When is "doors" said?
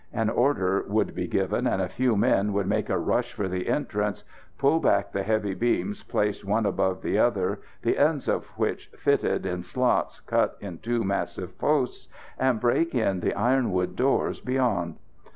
13.95-14.39